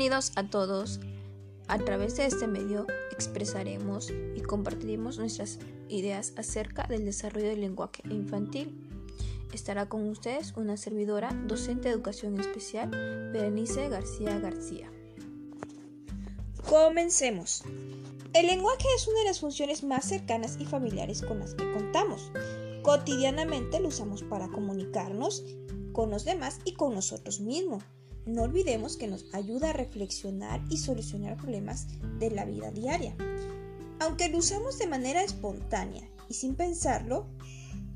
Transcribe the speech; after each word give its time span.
Bienvenidos 0.00 0.32
a 0.36 0.48
todos. 0.48 0.98
A 1.68 1.78
través 1.78 2.16
de 2.16 2.24
este 2.24 2.46
medio 2.46 2.86
expresaremos 3.12 4.10
y 4.34 4.40
compartiremos 4.40 5.18
nuestras 5.18 5.58
ideas 5.90 6.32
acerca 6.38 6.84
del 6.84 7.04
desarrollo 7.04 7.48
del 7.48 7.60
lenguaje 7.60 8.02
infantil. 8.08 8.80
Estará 9.52 9.90
con 9.90 10.08
ustedes 10.08 10.54
una 10.56 10.78
servidora, 10.78 11.34
docente 11.46 11.88
de 11.88 11.94
educación 11.96 12.40
especial, 12.40 12.88
Berenice 13.30 13.90
García 13.90 14.38
García. 14.38 14.90
Comencemos. 16.66 17.62
El 18.32 18.46
lenguaje 18.46 18.86
es 18.96 19.06
una 19.06 19.18
de 19.18 19.26
las 19.26 19.40
funciones 19.40 19.84
más 19.84 20.06
cercanas 20.06 20.56
y 20.58 20.64
familiares 20.64 21.20
con 21.20 21.40
las 21.40 21.52
que 21.52 21.70
contamos. 21.72 22.32
Cotidianamente 22.80 23.80
lo 23.80 23.88
usamos 23.88 24.22
para 24.22 24.48
comunicarnos 24.48 25.44
con 25.92 26.08
los 26.08 26.24
demás 26.24 26.58
y 26.64 26.72
con 26.72 26.94
nosotros 26.94 27.40
mismos. 27.40 27.82
No 28.30 28.42
olvidemos 28.42 28.96
que 28.96 29.08
nos 29.08 29.26
ayuda 29.34 29.70
a 29.70 29.72
reflexionar 29.72 30.62
y 30.70 30.76
solucionar 30.78 31.36
problemas 31.36 31.88
de 32.20 32.30
la 32.30 32.44
vida 32.44 32.70
diaria. 32.70 33.16
Aunque 33.98 34.28
lo 34.28 34.38
usamos 34.38 34.78
de 34.78 34.86
manera 34.86 35.24
espontánea 35.24 36.08
y 36.28 36.34
sin 36.34 36.54
pensarlo, 36.54 37.26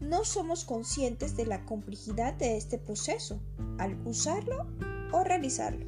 no 0.00 0.24
somos 0.24 0.64
conscientes 0.64 1.36
de 1.36 1.46
la 1.46 1.66
complejidad 1.66 2.34
de 2.34 2.56
este 2.56 2.78
proceso 2.78 3.40
al 3.78 4.00
usarlo 4.06 4.68
o 5.12 5.24
realizarlo. 5.24 5.84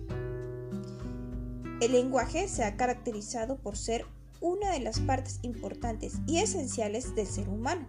El 1.80 1.92
lenguaje 1.92 2.48
se 2.48 2.64
ha 2.64 2.76
caracterizado 2.76 3.58
por 3.58 3.76
ser 3.76 4.04
una 4.40 4.72
de 4.72 4.80
las 4.80 4.98
partes 4.98 5.38
importantes 5.42 6.14
y 6.26 6.38
esenciales 6.38 7.14
del 7.14 7.28
ser 7.28 7.48
humano. 7.48 7.86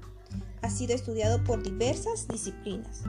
Ha 0.61 0.69
sido 0.69 0.93
estudiado 0.93 1.43
por 1.43 1.63
diversas 1.63 2.27
disciplinas. 2.27 3.01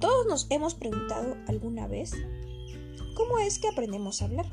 Todos 0.00 0.26
nos 0.26 0.46
hemos 0.48 0.74
preguntado 0.74 1.36
alguna 1.46 1.86
vez, 1.86 2.12
¿cómo 3.14 3.38
es 3.38 3.58
que 3.58 3.68
aprendemos 3.68 4.22
a 4.22 4.24
hablar? 4.24 4.46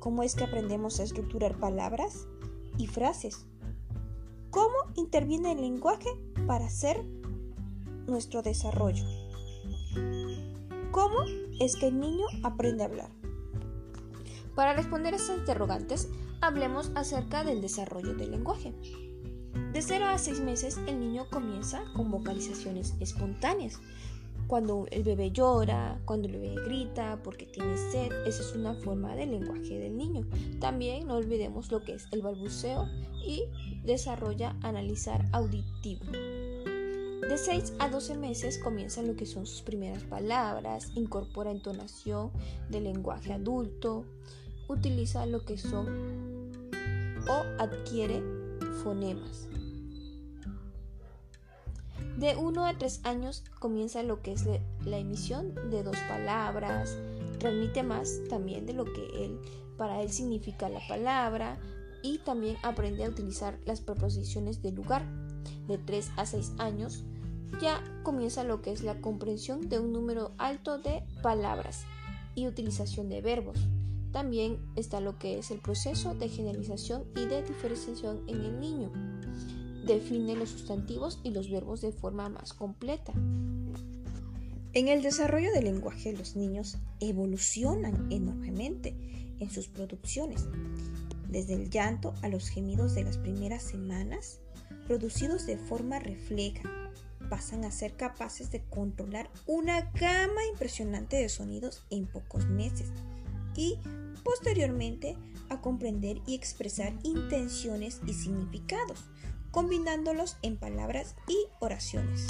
¿Cómo 0.00 0.22
es 0.22 0.34
que 0.34 0.44
aprendemos 0.44 1.00
a 1.00 1.02
estructurar 1.02 1.58
palabras 1.58 2.26
y 2.78 2.86
frases? 2.86 3.44
¿Cómo 4.50 4.74
interviene 4.96 5.52
el 5.52 5.60
lenguaje 5.60 6.08
para 6.46 6.64
hacer 6.64 7.04
nuestro 8.06 8.40
desarrollo? 8.40 9.04
¿Cómo 10.92 11.24
es 11.60 11.76
que 11.76 11.88
el 11.88 12.00
niño 12.00 12.24
aprende 12.42 12.84
a 12.84 12.86
hablar? 12.86 13.10
Para 14.54 14.72
responder 14.72 15.12
a 15.12 15.18
estas 15.18 15.38
interrogantes, 15.38 16.08
hablemos 16.40 16.90
acerca 16.94 17.44
del 17.44 17.60
desarrollo 17.60 18.14
del 18.14 18.30
lenguaje. 18.30 18.72
De 19.72 19.82
0 19.82 20.06
a 20.06 20.16
6 20.16 20.40
meses 20.40 20.78
el 20.86 21.00
niño 21.00 21.26
comienza 21.30 21.84
con 21.94 22.10
vocalizaciones 22.10 22.94
espontáneas, 23.00 23.80
cuando 24.46 24.86
el 24.90 25.02
bebé 25.02 25.30
llora, 25.30 26.00
cuando 26.04 26.28
el 26.28 26.34
bebé 26.34 26.54
grita 26.64 27.20
porque 27.22 27.46
tiene 27.46 27.76
sed, 27.76 28.12
esa 28.26 28.42
es 28.42 28.54
una 28.54 28.74
forma 28.74 29.14
del 29.16 29.30
lenguaje 29.32 29.78
del 29.78 29.96
niño. 29.96 30.26
También 30.60 31.06
no 31.06 31.16
olvidemos 31.16 31.70
lo 31.70 31.82
que 31.82 31.94
es 31.94 32.06
el 32.12 32.22
balbuceo 32.22 32.88
y 33.26 33.44
desarrolla 33.84 34.56
analizar 34.62 35.24
auditivo. 35.32 36.04
De 36.10 37.38
6 37.38 37.74
a 37.78 37.88
12 37.88 38.18
meses 38.18 38.58
comienzan 38.58 39.06
lo 39.06 39.16
que 39.16 39.24
son 39.24 39.46
sus 39.46 39.62
primeras 39.62 40.02
palabras, 40.04 40.92
incorpora 40.94 41.50
entonación 41.50 42.30
del 42.68 42.84
lenguaje 42.84 43.32
adulto, 43.32 44.04
utiliza 44.68 45.24
lo 45.24 45.44
que 45.44 45.56
son 45.56 46.52
o 47.26 47.62
adquiere 47.62 48.22
fonemas. 48.82 49.48
De 52.18 52.36
1 52.36 52.64
a 52.64 52.78
3 52.78 53.00
años 53.02 53.42
comienza 53.58 54.04
lo 54.04 54.22
que 54.22 54.32
es 54.32 54.46
la 54.84 54.98
emisión 54.98 55.52
de 55.70 55.82
dos 55.82 55.96
palabras, 56.08 56.96
transmite 57.40 57.82
más 57.82 58.20
también 58.28 58.66
de 58.66 58.72
lo 58.72 58.84
que 58.84 59.24
él, 59.24 59.40
para 59.76 60.00
él 60.00 60.10
significa 60.10 60.68
la 60.68 60.80
palabra 60.86 61.58
y 62.04 62.18
también 62.18 62.56
aprende 62.62 63.04
a 63.04 63.08
utilizar 63.08 63.58
las 63.66 63.80
preposiciones 63.80 64.62
de 64.62 64.70
lugar. 64.70 65.02
De 65.66 65.76
3 65.76 66.12
a 66.16 66.24
6 66.24 66.52
años 66.58 67.02
ya 67.60 67.82
comienza 68.04 68.44
lo 68.44 68.62
que 68.62 68.70
es 68.70 68.84
la 68.84 69.00
comprensión 69.00 69.68
de 69.68 69.80
un 69.80 69.92
número 69.92 70.32
alto 70.38 70.78
de 70.78 71.02
palabras 71.20 71.84
y 72.36 72.46
utilización 72.46 73.08
de 73.08 73.22
verbos. 73.22 73.58
También 74.12 74.64
está 74.76 75.00
lo 75.00 75.18
que 75.18 75.40
es 75.40 75.50
el 75.50 75.58
proceso 75.58 76.14
de 76.14 76.28
generalización 76.28 77.04
y 77.16 77.26
de 77.26 77.42
diferenciación 77.42 78.22
en 78.28 78.40
el 78.40 78.60
niño 78.60 78.92
define 79.84 80.36
los 80.36 80.50
sustantivos 80.50 81.20
y 81.22 81.30
los 81.30 81.50
verbos 81.50 81.80
de 81.80 81.92
forma 81.92 82.28
más 82.28 82.52
completa. 82.52 83.12
En 84.72 84.88
el 84.88 85.02
desarrollo 85.02 85.52
del 85.52 85.64
lenguaje 85.64 86.12
los 86.12 86.34
niños 86.34 86.78
evolucionan 87.00 88.10
enormemente 88.10 88.96
en 89.38 89.50
sus 89.50 89.68
producciones, 89.68 90.46
desde 91.28 91.54
el 91.54 91.70
llanto 91.70 92.14
a 92.22 92.28
los 92.28 92.48
gemidos 92.48 92.94
de 92.94 93.04
las 93.04 93.18
primeras 93.18 93.62
semanas, 93.62 94.40
producidos 94.86 95.46
de 95.46 95.58
forma 95.58 95.98
refleja, 95.98 96.62
pasan 97.30 97.64
a 97.64 97.70
ser 97.70 97.96
capaces 97.96 98.50
de 98.50 98.62
controlar 98.64 99.30
una 99.46 99.90
gama 99.92 100.44
impresionante 100.50 101.16
de 101.16 101.28
sonidos 101.28 101.84
en 101.90 102.06
pocos 102.06 102.46
meses 102.46 102.88
y 103.56 103.78
posteriormente 104.22 105.16
a 105.48 105.60
comprender 105.60 106.20
y 106.26 106.34
expresar 106.34 106.92
intenciones 107.02 108.00
y 108.06 108.14
significados, 108.14 109.04
combinándolos 109.54 110.36
en 110.42 110.56
palabras 110.56 111.14
y 111.28 111.36
oraciones. 111.60 112.26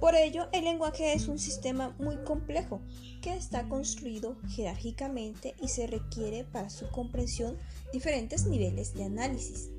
Por 0.00 0.16
ello, 0.16 0.48
el 0.50 0.64
lenguaje 0.64 1.12
es 1.12 1.28
un 1.28 1.38
sistema 1.38 1.94
muy 2.00 2.16
complejo 2.24 2.80
que 3.22 3.34
está 3.34 3.68
construido 3.68 4.36
jerárquicamente 4.48 5.54
y 5.62 5.68
se 5.68 5.86
requiere 5.86 6.42
para 6.42 6.70
su 6.70 6.90
comprensión 6.90 7.56
diferentes 7.92 8.46
niveles 8.46 8.94
de 8.94 9.04
análisis. 9.04 9.70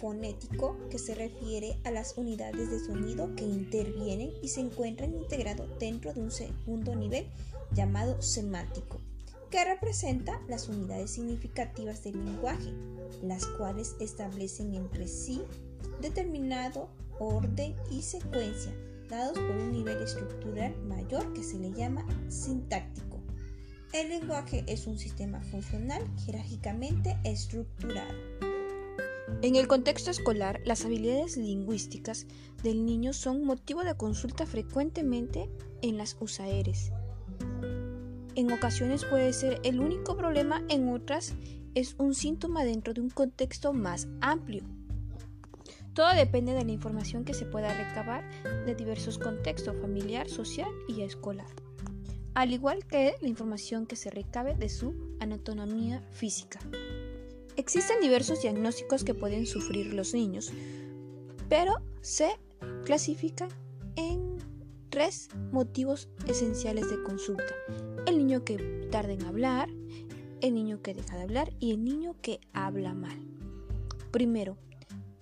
Fonético, 0.00 0.76
que 0.90 0.98
se 0.98 1.14
refiere 1.14 1.78
a 1.84 1.92
las 1.92 2.18
unidades 2.18 2.70
de 2.70 2.80
sonido 2.80 3.32
que 3.36 3.44
intervienen 3.44 4.32
y 4.42 4.48
se 4.48 4.62
encuentran 4.62 5.14
integrados 5.14 5.68
dentro 5.78 6.12
de 6.12 6.22
un 6.22 6.32
segundo 6.32 6.96
nivel 6.96 7.28
llamado 7.70 8.20
semántico, 8.20 9.00
que 9.48 9.64
representa 9.64 10.42
las 10.48 10.68
unidades 10.68 11.12
significativas 11.12 12.02
del 12.02 12.24
lenguaje, 12.24 12.72
las 13.22 13.46
cuales 13.46 13.94
establecen 14.00 14.74
entre 14.74 15.06
sí 15.06 15.42
determinado 16.00 16.88
orden 17.18 17.74
y 17.90 18.02
secuencia, 18.02 18.72
dados 19.08 19.38
por 19.38 19.56
un 19.56 19.72
nivel 19.72 20.02
estructural 20.02 20.74
mayor 20.86 21.32
que 21.32 21.42
se 21.42 21.58
le 21.58 21.72
llama 21.72 22.04
sintáctico. 22.28 23.20
El 23.92 24.08
lenguaje 24.08 24.64
es 24.66 24.86
un 24.86 24.98
sistema 24.98 25.40
funcional 25.42 26.02
jerárquicamente 26.24 27.18
estructurado. 27.24 28.14
En 29.42 29.56
el 29.56 29.68
contexto 29.68 30.10
escolar, 30.10 30.60
las 30.64 30.84
habilidades 30.84 31.36
lingüísticas 31.36 32.26
del 32.62 32.84
niño 32.84 33.12
son 33.12 33.44
motivo 33.44 33.82
de 33.82 33.96
consulta 33.96 34.46
frecuentemente 34.46 35.48
en 35.82 35.96
las 35.96 36.16
USAERES. 36.20 36.92
En 38.34 38.52
ocasiones 38.52 39.04
puede 39.04 39.32
ser 39.32 39.60
el 39.64 39.80
único 39.80 40.16
problema, 40.16 40.62
en 40.68 40.88
otras 40.88 41.34
es 41.74 41.94
un 41.98 42.14
síntoma 42.14 42.64
dentro 42.64 42.94
de 42.94 43.00
un 43.00 43.10
contexto 43.10 43.72
más 43.72 44.08
amplio. 44.20 44.62
Todo 45.94 46.14
depende 46.14 46.52
de 46.52 46.64
la 46.64 46.72
información 46.72 47.24
que 47.24 47.34
se 47.34 47.44
pueda 47.44 47.74
recabar 47.74 48.24
de 48.64 48.74
diversos 48.74 49.18
contextos 49.18 49.76
familiar, 49.80 50.28
social 50.28 50.70
y 50.88 51.02
escolar, 51.02 51.48
al 52.34 52.52
igual 52.52 52.86
que 52.86 53.16
la 53.20 53.28
información 53.28 53.86
que 53.86 53.96
se 53.96 54.10
recabe 54.10 54.54
de 54.54 54.68
su 54.68 54.94
anatomía 55.18 56.00
física. 56.10 56.60
Existen 57.56 58.00
diversos 58.00 58.40
diagnósticos 58.40 59.04
que 59.04 59.14
pueden 59.14 59.46
sufrir 59.46 59.92
los 59.92 60.14
niños, 60.14 60.52
pero 61.48 61.74
se 62.00 62.30
clasifican 62.84 63.48
en 63.96 64.38
tres 64.88 65.28
motivos 65.50 66.08
esenciales 66.26 66.88
de 66.88 67.02
consulta. 67.02 67.54
El 68.06 68.18
niño 68.18 68.44
que 68.44 68.56
tarda 68.90 69.12
en 69.12 69.24
hablar, 69.24 69.68
el 70.40 70.54
niño 70.54 70.80
que 70.80 70.94
deja 70.94 71.16
de 71.16 71.22
hablar 71.22 71.52
y 71.58 71.72
el 71.72 71.84
niño 71.84 72.14
que 72.22 72.40
habla 72.52 72.94
mal. 72.94 73.18
Primero, 74.10 74.56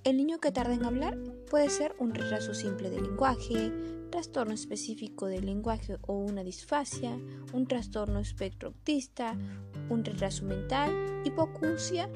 el 0.08 0.16
niño 0.16 0.38
que 0.40 0.52
tarda 0.52 0.72
en 0.72 0.86
hablar 0.86 1.18
puede 1.50 1.68
ser 1.68 1.94
un 1.98 2.14
retraso 2.14 2.54
simple 2.54 2.88
del 2.88 3.02
lenguaje, 3.02 3.70
trastorno 4.10 4.54
específico 4.54 5.26
del 5.26 5.44
lenguaje 5.44 5.98
o 6.06 6.14
una 6.14 6.42
disfasia, 6.42 7.18
un 7.52 7.66
trastorno 7.66 8.18
espectro 8.18 8.70
autista, 8.70 9.36
un 9.90 10.02
retraso 10.02 10.46
mental, 10.46 10.90
hipocusia. 11.26 12.10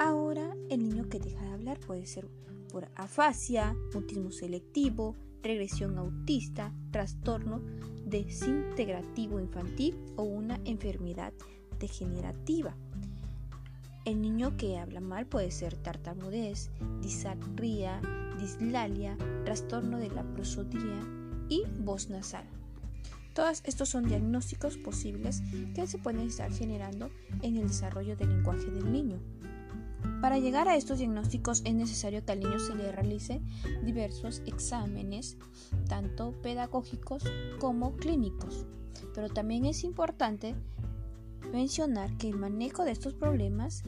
Ahora, 0.00 0.56
el 0.70 0.82
niño 0.82 1.08
que 1.08 1.20
deja 1.20 1.44
de 1.44 1.52
hablar 1.52 1.78
puede 1.78 2.04
ser 2.06 2.28
por 2.72 2.88
afasia, 2.96 3.76
mutismo 3.94 4.32
selectivo, 4.32 5.14
regresión 5.40 5.98
autista, 5.98 6.74
trastorno 6.90 7.62
desintegrativo 8.04 9.38
infantil 9.38 9.96
o 10.16 10.24
una 10.24 10.58
enfermedad 10.64 11.32
degenerativa. 11.78 12.76
El 14.04 14.20
niño 14.20 14.56
que 14.56 14.78
habla 14.78 15.00
mal 15.00 15.26
puede 15.26 15.52
ser 15.52 15.76
tartamudez, 15.76 16.70
disartría, 17.00 18.00
dislalia, 18.40 19.16
trastorno 19.44 19.98
de 19.98 20.10
la 20.10 20.24
prosodía 20.24 21.06
y 21.48 21.62
voz 21.78 22.10
nasal. 22.10 22.44
Todos 23.32 23.62
estos 23.64 23.90
son 23.90 24.08
diagnósticos 24.08 24.76
posibles 24.76 25.42
que 25.76 25.86
se 25.86 25.98
pueden 25.98 26.26
estar 26.26 26.52
generando 26.52 27.10
en 27.42 27.56
el 27.56 27.68
desarrollo 27.68 28.16
del 28.16 28.30
lenguaje 28.30 28.72
del 28.72 28.90
niño. 28.92 29.20
Para 30.20 30.38
llegar 30.38 30.66
a 30.66 30.74
estos 30.74 30.98
diagnósticos 30.98 31.62
es 31.64 31.74
necesario 31.74 32.24
que 32.24 32.32
al 32.32 32.40
niño 32.40 32.58
se 32.58 32.74
le 32.74 32.90
realice 32.90 33.40
diversos 33.84 34.42
exámenes, 34.46 35.36
tanto 35.88 36.32
pedagógicos 36.42 37.22
como 37.60 37.94
clínicos. 37.94 38.66
Pero 39.14 39.28
también 39.28 39.64
es 39.64 39.84
importante 39.84 40.56
mencionar 41.52 42.16
que 42.16 42.28
el 42.28 42.36
manejo 42.36 42.84
de 42.84 42.92
estos 42.92 43.14
problemas 43.14 43.82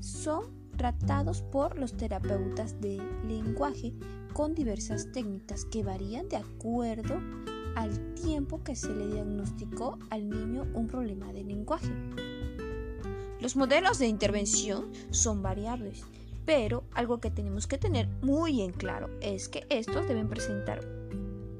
son 0.00 0.44
tratados 0.76 1.42
por 1.42 1.78
los 1.78 1.96
terapeutas 1.96 2.80
de 2.80 3.00
lenguaje 3.26 3.92
con 4.32 4.54
diversas 4.54 5.10
técnicas 5.12 5.64
que 5.64 5.82
varían 5.82 6.28
de 6.28 6.36
acuerdo 6.36 7.20
al 7.76 8.14
tiempo 8.14 8.62
que 8.62 8.76
se 8.76 8.94
le 8.94 9.06
diagnosticó 9.06 9.98
al 10.10 10.28
niño 10.28 10.66
un 10.74 10.88
problema 10.88 11.32
de 11.32 11.44
lenguaje. 11.44 11.90
Los 13.40 13.56
modelos 13.56 13.98
de 13.98 14.06
intervención 14.06 14.90
son 15.10 15.42
variables, 15.42 16.04
pero 16.44 16.84
algo 16.94 17.20
que 17.20 17.30
tenemos 17.30 17.66
que 17.66 17.78
tener 17.78 18.08
muy 18.22 18.60
en 18.62 18.72
claro 18.72 19.08
es 19.20 19.48
que 19.48 19.66
estos 19.68 20.06
deben 20.06 20.28
presentar 20.28 20.80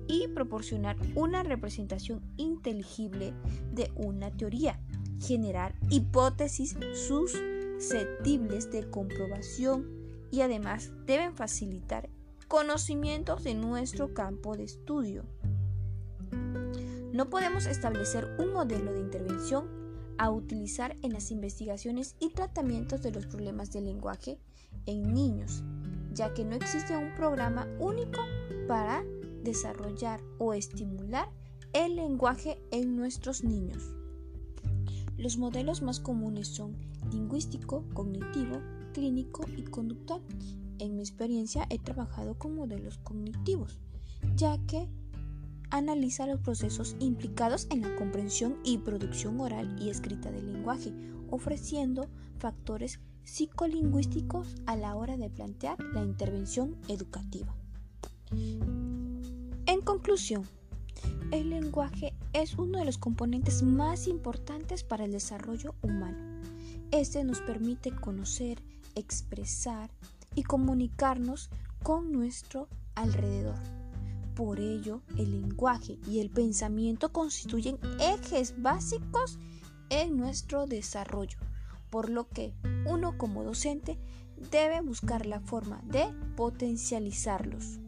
y 0.08 0.28
proporcionar 0.28 0.96
una 1.14 1.42
representación 1.42 2.20
inteligible 2.36 3.32
de 3.72 3.90
una 3.96 4.30
teoría, 4.30 4.78
generar 5.22 5.74
hipótesis 5.88 6.76
susceptibles 6.94 8.70
de 8.70 8.90
comprobación 8.90 9.86
y 10.30 10.40
además 10.40 10.90
deben 11.06 11.36
facilitar 11.36 12.10
conocimientos 12.48 13.44
de 13.44 13.54
nuestro 13.54 14.12
campo 14.12 14.56
de 14.56 14.64
estudio. 14.64 15.24
No 17.12 17.30
podemos 17.30 17.66
establecer 17.66 18.36
un 18.38 18.52
modelo 18.52 18.92
de 18.92 19.00
intervención 19.00 19.68
a 20.18 20.30
utilizar 20.30 20.96
en 21.02 21.12
las 21.12 21.30
investigaciones 21.30 22.16
y 22.18 22.30
tratamientos 22.30 23.02
de 23.02 23.12
los 23.12 23.26
problemas 23.26 23.70
del 23.72 23.84
lenguaje 23.84 24.38
en 24.86 25.12
niños, 25.14 25.62
ya 26.12 26.34
que 26.34 26.44
no 26.44 26.56
existe 26.56 26.96
un 26.96 27.14
programa 27.14 27.66
único 27.78 28.20
para 28.66 29.04
desarrollar 29.42 30.20
o 30.38 30.54
estimular 30.54 31.28
el 31.72 31.96
lenguaje 31.96 32.58
en 32.70 32.96
nuestros 32.96 33.44
niños. 33.44 34.01
Los 35.22 35.38
modelos 35.38 35.82
más 35.82 36.00
comunes 36.00 36.48
son 36.48 36.74
lingüístico, 37.12 37.84
cognitivo, 37.94 38.60
clínico 38.92 39.44
y 39.56 39.62
conductual. 39.62 40.20
En 40.80 40.96
mi 40.96 41.02
experiencia 41.02 41.64
he 41.70 41.78
trabajado 41.78 42.36
con 42.36 42.56
modelos 42.56 42.98
cognitivos, 42.98 43.78
ya 44.34 44.58
que 44.66 44.88
analiza 45.70 46.26
los 46.26 46.40
procesos 46.40 46.96
implicados 46.98 47.68
en 47.70 47.82
la 47.82 47.94
comprensión 47.94 48.56
y 48.64 48.78
producción 48.78 49.40
oral 49.40 49.80
y 49.80 49.90
escrita 49.90 50.32
del 50.32 50.52
lenguaje, 50.52 50.92
ofreciendo 51.30 52.08
factores 52.38 52.98
psicolingüísticos 53.22 54.56
a 54.66 54.74
la 54.74 54.96
hora 54.96 55.16
de 55.16 55.30
plantear 55.30 55.78
la 55.94 56.02
intervención 56.02 56.76
educativa. 56.88 57.54
En 59.66 59.82
conclusión, 59.84 60.42
el 61.30 61.50
lenguaje 61.50 62.14
es 62.32 62.58
uno 62.58 62.78
de 62.78 62.84
los 62.84 62.98
componentes 62.98 63.62
más 63.62 64.06
importantes 64.06 64.82
para 64.82 65.04
el 65.04 65.12
desarrollo 65.12 65.74
humano. 65.82 66.18
Este 66.90 67.24
nos 67.24 67.40
permite 67.40 67.90
conocer, 67.90 68.62
expresar 68.94 69.90
y 70.34 70.42
comunicarnos 70.42 71.50
con 71.82 72.12
nuestro 72.12 72.68
alrededor. 72.94 73.58
Por 74.34 74.60
ello, 74.60 75.02
el 75.18 75.32
lenguaje 75.32 75.98
y 76.08 76.20
el 76.20 76.30
pensamiento 76.30 77.12
constituyen 77.12 77.78
ejes 78.00 78.54
básicos 78.60 79.38
en 79.90 80.16
nuestro 80.16 80.66
desarrollo, 80.66 81.38
por 81.90 82.08
lo 82.08 82.28
que 82.28 82.54
uno 82.86 83.18
como 83.18 83.44
docente 83.44 83.98
debe 84.50 84.80
buscar 84.80 85.26
la 85.26 85.40
forma 85.40 85.82
de 85.84 86.06
potencializarlos. 86.36 87.81